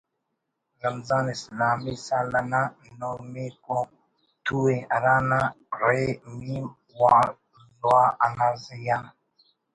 [0.83, 2.41] رمضان اسلامی سال تا
[2.99, 3.79] نہمیکو
[4.45, 5.41] تو ءِ ہرا نا
[5.81, 5.81] ”ر“
[6.37, 7.09] ”م“و
[7.81, 7.81] ”ض“
[8.25, 8.99] انا زی آ